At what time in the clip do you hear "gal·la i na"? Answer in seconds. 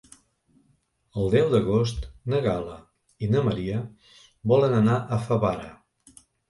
2.47-3.47